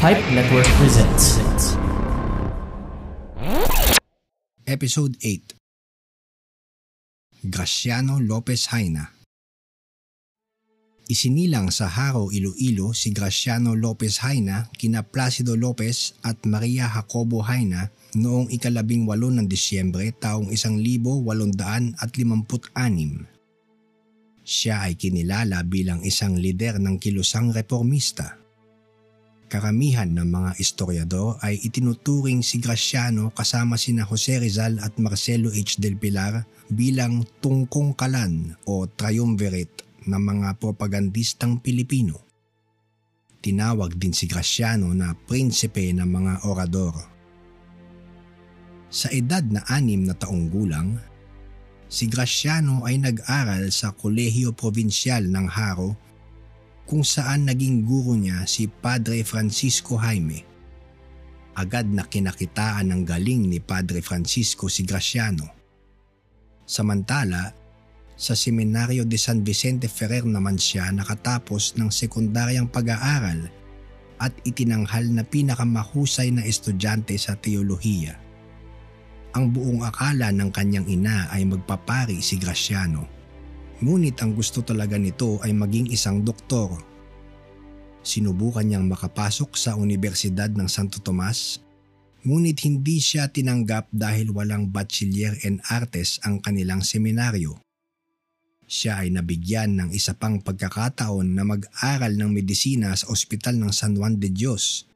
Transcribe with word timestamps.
Pipe 0.00 0.32
Network 0.32 0.64
presents. 0.80 1.44
Episode 4.64 5.12
8 5.20 5.60
Graciano 7.44 8.16
Lopez 8.16 8.72
Haina 8.72 9.12
Isinilang 11.04 11.68
sa 11.68 11.84
Haro, 11.92 12.32
Iloilo 12.32 12.96
si 12.96 13.12
Graciano 13.12 13.76
Lopez 13.76 14.24
Haina 14.24 14.72
kina 14.72 15.04
Placido 15.04 15.52
Lopez 15.52 16.16
at 16.24 16.48
Maria 16.48 16.88
Jacobo 16.88 17.44
Haina 17.44 17.92
noong 18.16 18.48
ikalabing 18.48 19.04
walo 19.04 19.28
ng 19.28 19.44
Disyembre 19.44 20.16
taong 20.16 20.48
isang 20.48 20.80
libo 20.80 21.20
walondaan 21.20 21.92
at 22.00 22.16
limamput 22.16 22.72
anim. 22.72 23.28
Siya 24.48 24.80
ay 24.88 24.96
kinilala 24.96 25.60
bilang 25.68 26.00
isang 26.00 26.40
lider 26.40 26.80
ng 26.80 26.96
kilusang 26.96 27.52
reformista. 27.52 28.39
Karamihan 29.50 30.06
ng 30.06 30.30
mga 30.30 30.50
istoryador 30.62 31.42
ay 31.42 31.58
itinuturing 31.58 32.38
si 32.38 32.62
Graciano 32.62 33.34
kasama 33.34 33.74
sina 33.74 34.06
Jose 34.06 34.38
Rizal 34.38 34.78
at 34.78 34.94
Marcelo 35.02 35.50
H. 35.50 35.82
del 35.82 35.98
Pilar 35.98 36.46
bilang 36.70 37.26
tungkong 37.42 37.98
kalan 37.98 38.54
o 38.70 38.86
triumvirate 38.86 40.06
ng 40.06 40.22
mga 40.22 40.54
propagandistang 40.54 41.58
Pilipino. 41.58 42.22
Tinawag 43.42 43.98
din 43.98 44.14
si 44.14 44.30
Graciano 44.30 44.94
na 44.94 45.18
prinsipe 45.18 45.90
ng 45.98 46.06
mga 46.06 46.32
orador. 46.46 46.94
Sa 48.86 49.10
edad 49.10 49.42
na 49.42 49.66
anim 49.66 50.06
na 50.06 50.14
taong 50.14 50.46
gulang, 50.46 50.94
si 51.90 52.06
Graciano 52.06 52.86
ay 52.86 53.02
nag-aral 53.02 53.74
sa 53.74 53.90
Kolehiyo 53.98 54.54
Provincial 54.54 55.26
ng 55.26 55.46
Haro 55.50 56.09
kung 56.90 57.06
saan 57.06 57.46
naging 57.46 57.86
guro 57.86 58.18
niya 58.18 58.42
si 58.50 58.66
Padre 58.66 59.22
Francisco 59.22 59.94
Jaime. 59.94 60.42
Agad 61.54 61.86
na 61.86 62.02
kinakitaan 62.02 62.90
ng 62.90 63.06
galing 63.06 63.46
ni 63.46 63.62
Padre 63.62 64.02
Francisco 64.02 64.66
si 64.66 64.82
Graciano. 64.82 65.46
Samantala, 66.66 67.54
sa 68.18 68.34
Seminaryo 68.34 69.06
de 69.06 69.14
San 69.14 69.46
Vicente 69.46 69.86
Ferrer 69.86 70.26
naman 70.26 70.58
siya 70.58 70.90
nakatapos 70.90 71.78
ng 71.78 71.94
sekundaryang 71.94 72.66
pag-aaral 72.66 73.46
at 74.18 74.34
itinanghal 74.42 75.06
na 75.14 75.22
pinakamahusay 75.22 76.34
na 76.34 76.42
estudyante 76.42 77.14
sa 77.22 77.38
teolohiya. 77.38 78.18
Ang 79.38 79.54
buong 79.54 79.86
akala 79.86 80.34
ng 80.34 80.50
kanyang 80.50 80.90
ina 80.90 81.30
ay 81.30 81.46
magpapari 81.46 82.18
si 82.18 82.34
Graciano. 82.34 83.19
Ngunit 83.80 84.16
ang 84.20 84.36
gusto 84.36 84.60
talaga 84.60 85.00
nito 85.00 85.40
ay 85.40 85.56
maging 85.56 85.88
isang 85.88 86.20
doktor. 86.20 86.76
Sinubukan 88.00 88.64
niyang 88.64 88.88
makapasok 88.88 89.56
sa 89.56 89.76
Universidad 89.76 90.52
ng 90.52 90.68
Santo 90.68 91.00
Tomas, 91.00 91.60
ngunit 92.24 92.60
hindi 92.64 93.00
siya 93.00 93.28
tinanggap 93.28 93.88
dahil 93.92 94.32
walang 94.32 94.68
Bachiller 94.68 95.36
in 95.44 95.60
Artes 95.68 96.20
ang 96.24 96.44
kanilang 96.44 96.84
seminaryo. 96.84 97.60
Siya 98.70 99.02
ay 99.02 99.10
nabigyan 99.10 99.80
ng 99.80 99.90
isa 99.96 100.14
pang 100.14 100.38
pagkakataon 100.38 101.26
na 101.32 101.42
mag-aral 101.42 102.14
ng 102.14 102.30
medisina 102.30 102.94
sa 102.94 103.08
ospital 103.10 103.58
ng 103.58 103.72
San 103.72 103.96
Juan 103.98 104.20
de 104.20 104.30
Dios 104.30 104.90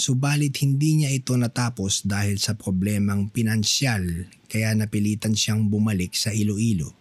Subalit 0.00 0.54
hindi 0.62 1.02
niya 1.02 1.10
ito 1.10 1.34
natapos 1.34 2.06
dahil 2.06 2.38
sa 2.38 2.54
problemang 2.54 3.28
pinansyal 3.34 4.32
kaya 4.46 4.70
napilitan 4.72 5.34
siyang 5.34 5.66
bumalik 5.66 6.14
sa 6.14 6.30
Iloilo. 6.30 6.99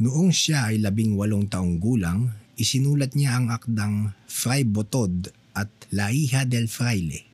Noong 0.00 0.32
siya 0.32 0.72
ay 0.72 0.80
labing 0.80 1.12
walong 1.12 1.44
taong 1.52 1.76
gulang, 1.76 2.32
isinulat 2.56 3.12
niya 3.12 3.36
ang 3.36 3.52
akdang 3.52 4.16
Fray 4.24 4.64
Botod 4.64 5.28
at 5.52 5.68
La 5.92 6.08
Hija 6.08 6.48
del 6.48 6.72
Fraile 6.72 7.28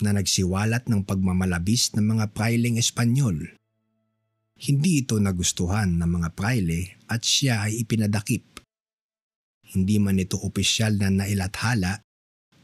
na 0.00 0.16
nagsiwalat 0.16 0.88
ng 0.88 1.04
pagmamalabis 1.04 1.92
ng 1.92 2.16
mga 2.16 2.32
praileng 2.32 2.80
Espanyol. 2.80 3.52
Hindi 4.56 5.04
ito 5.04 5.20
nagustuhan 5.20 6.00
ng 6.00 6.08
mga 6.08 6.28
praile 6.32 6.96
at 7.12 7.28
siya 7.28 7.68
ay 7.68 7.84
ipinadakip. 7.84 8.64
Hindi 9.76 10.00
man 10.00 10.16
ito 10.16 10.40
opisyal 10.40 10.96
na 10.96 11.12
nailathala 11.12 12.00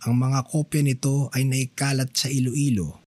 ang 0.08 0.14
mga 0.16 0.40
kopya 0.48 0.80
nito 0.80 1.28
ay 1.36 1.44
naikalat 1.44 2.16
sa 2.16 2.32
Iloilo. 2.32 3.04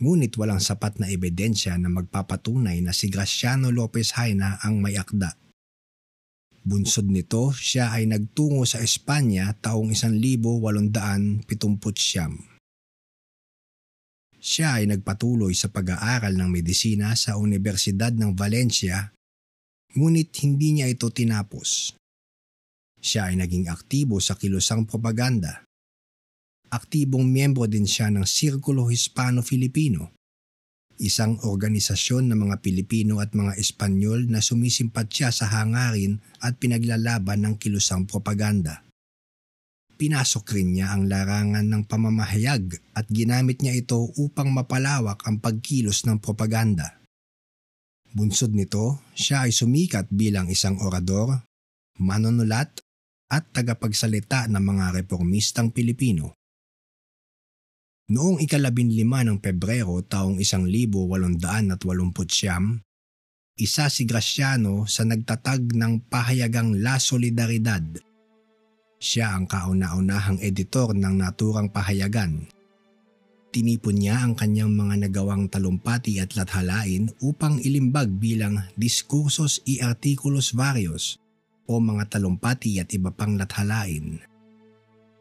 Ngunit 0.00 0.36
walang 0.36 0.60
sapat 0.60 1.00
na 1.00 1.08
ebidensya 1.08 1.76
na 1.80 1.88
magpapatunay 1.88 2.84
na 2.84 2.92
si 2.92 3.08
Graciano 3.08 3.72
Lopez 3.72 4.12
Haina 4.16 4.60
ang 4.60 4.80
may 4.80 4.96
akda. 4.96 5.40
Bunsod 6.60 7.08
nito, 7.08 7.52
siya 7.56 7.96
ay 7.96 8.04
nagtungo 8.04 8.68
sa 8.68 8.84
Espanya 8.84 9.56
taong 9.56 9.96
1870. 9.96 11.48
Siya 14.40 14.80
ay 14.80 14.88
nagpatuloy 14.88 15.52
sa 15.56 15.68
pag-aaral 15.72 16.36
ng 16.36 16.48
medisina 16.48 17.16
sa 17.16 17.36
Universidad 17.40 18.12
ng 18.12 18.36
Valencia, 18.36 19.12
ngunit 19.96 20.32
hindi 20.44 20.80
niya 20.80 20.88
ito 20.88 21.08
tinapos. 21.08 21.96
Siya 23.00 23.32
ay 23.32 23.40
naging 23.40 23.68
aktibo 23.72 24.20
sa 24.20 24.36
kilusang 24.36 24.84
propaganda 24.84 25.64
aktibong 26.70 27.26
miyembro 27.26 27.66
din 27.66 27.84
siya 27.84 28.08
ng 28.14 28.22
Sirkulo 28.22 28.86
Hispano-Filipino, 28.86 30.14
isang 31.00 31.40
organisasyon 31.40 32.28
ng 32.28 32.38
mga 32.46 32.56
Pilipino 32.60 33.24
at 33.24 33.32
mga 33.32 33.56
Espanyol 33.56 34.28
na 34.28 34.44
sumisimpatya 34.44 35.32
sa 35.32 35.48
hangarin 35.48 36.20
at 36.44 36.60
pinaglalaban 36.60 37.40
ng 37.42 37.54
kilusang 37.56 38.04
propaganda. 38.04 38.84
Pinasok 39.96 40.56
rin 40.56 40.76
niya 40.76 40.96
ang 40.96 41.08
larangan 41.08 41.64
ng 41.64 41.82
pamamahayag 41.84 42.76
at 42.96 43.08
ginamit 43.08 43.60
niya 43.60 43.76
ito 43.76 44.00
upang 44.16 44.48
mapalawak 44.48 45.20
ang 45.28 45.40
pagkilos 45.40 46.08
ng 46.08 46.20
propaganda. 46.20 47.00
Bunsod 48.12 48.56
nito, 48.56 49.00
siya 49.12 49.44
ay 49.44 49.52
sumikat 49.52 50.08
bilang 50.08 50.48
isang 50.48 50.80
orador, 50.80 51.44
manunulat 52.00 52.80
at 53.30 53.44
tagapagsalita 53.52 54.48
ng 54.48 54.58
mga 54.60 55.04
reformistang 55.04 55.70
Pilipino. 55.70 56.39
Noong 58.10 58.42
ikalabin 58.42 58.90
lima 58.90 59.22
ng 59.22 59.38
Pebrero 59.38 60.02
taong 60.02 60.42
isang 60.42 60.66
libo 60.66 61.06
walondaan 61.06 61.70
at 61.70 61.78
walumput 61.86 62.26
siyam, 62.26 62.82
isa 63.54 63.86
si 63.86 64.02
Graciano 64.02 64.82
sa 64.90 65.06
nagtatag 65.06 65.78
ng 65.78 66.10
pahayagang 66.10 66.74
La 66.82 66.98
Solidaridad. 66.98 67.86
Siya 68.98 69.38
ang 69.38 69.46
kauna-unahang 69.46 70.42
editor 70.42 70.90
ng 70.90 71.22
naturang 71.22 71.70
pahayagan. 71.70 72.50
Tinipon 73.54 74.02
niya 74.02 74.26
ang 74.26 74.34
kanyang 74.34 74.74
mga 74.74 75.06
nagawang 75.06 75.46
talumpati 75.46 76.18
at 76.18 76.34
lathalain 76.34 77.14
upang 77.22 77.62
ilimbag 77.62 78.10
bilang 78.10 78.58
diskursos 78.74 79.62
y 79.62 79.86
artikulos 79.86 80.50
varios 80.50 81.22
o 81.70 81.78
mga 81.78 82.18
talumpati 82.18 82.82
at 82.82 82.90
iba 82.90 83.14
pang 83.14 83.38
lathalain. 83.38 84.29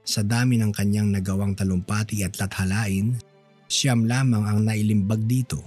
Sa 0.04 0.26
dami 0.26 0.58
ng 0.58 0.74
kanyang 0.74 1.14
nagawang 1.14 1.54
talumpati 1.54 2.26
at 2.26 2.38
lathalain, 2.40 3.18
siyam 3.70 4.06
lamang 4.08 4.44
ang 4.46 4.60
nailimbag 4.66 5.24
dito. 5.26 5.62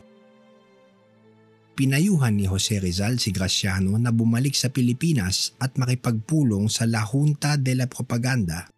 Pinayuhan 1.73 2.37
ni 2.37 2.45
Jose 2.45 2.77
Rizal 2.77 3.17
si 3.17 3.33
Graciano 3.33 3.97
na 3.97 4.13
bumalik 4.13 4.53
sa 4.53 4.69
Pilipinas 4.69 5.57
at 5.57 5.81
makipagpulong 5.81 6.69
sa 6.69 6.85
La 6.85 7.01
Junta 7.01 7.57
de 7.57 7.73
la 7.73 7.89
Propaganda 7.89 8.69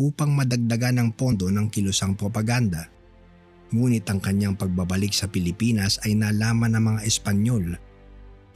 upang 0.00 0.34
madagdagan 0.34 0.98
ang 0.98 1.10
pondo 1.14 1.46
ng 1.46 1.70
kilusang 1.70 2.18
propaganda. 2.18 2.90
Ngunit 3.70 4.02
ang 4.10 4.18
kanyang 4.18 4.58
pagbabalik 4.58 5.14
sa 5.14 5.30
Pilipinas 5.30 6.02
ay 6.02 6.18
nalaman 6.18 6.74
ng 6.74 6.82
mga 6.82 7.00
Espanyol 7.06 7.78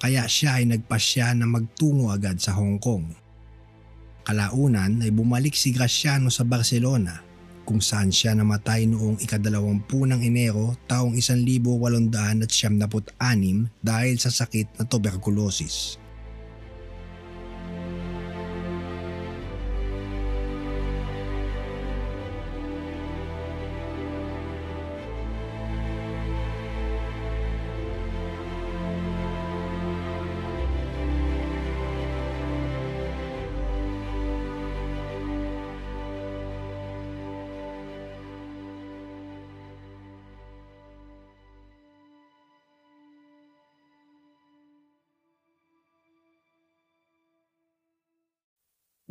kaya 0.05 0.29
siya 0.29 0.61
ay 0.61 0.69
nagpasya 0.69 1.33
na 1.33 1.49
magtungo 1.49 2.13
agad 2.13 2.37
sa 2.37 2.53
Hong 2.53 2.77
Kong. 2.77 3.24
Kalaunan 4.25 5.05
ay 5.05 5.13
bumalik 5.13 5.53
si 5.53 5.71
Graciano 5.71 6.33
sa 6.33 6.49
Barcelona 6.49 7.35
kung 7.65 7.81
saan 7.81 8.13
siya 8.13 8.37
namatay 8.37 8.85
noong 8.85 9.25
ikadalawampu 9.25 10.05
ng 10.05 10.21
Enero 10.21 10.77
taong 10.85 11.17
1876 11.17 13.17
dahil 13.81 14.17
sa 14.21 14.31
sakit 14.33 14.81
na 14.81 14.85
tuberculosis. 14.85 16.04